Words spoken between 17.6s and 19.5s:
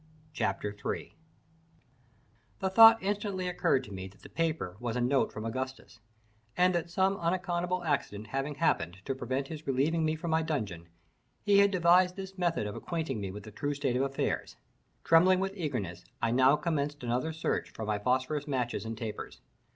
for my phosphorus matches and tapers.